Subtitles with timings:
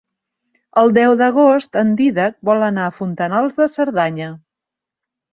[0.81, 4.31] El deu d'agost en Dídac vol anar a Fontanals de Cerdanya.